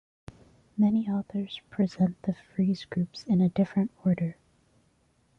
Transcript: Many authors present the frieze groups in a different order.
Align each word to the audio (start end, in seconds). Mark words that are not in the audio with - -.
Many 0.79 1.07
authors 1.07 1.61
present 1.69 2.19
the 2.23 2.33
frieze 2.33 2.85
groups 2.85 3.23
in 3.27 3.39
a 3.39 3.49
different 3.49 3.91
order. 4.03 4.35